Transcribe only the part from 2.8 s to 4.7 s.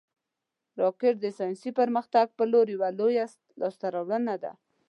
لویه لاسته راوړنه ده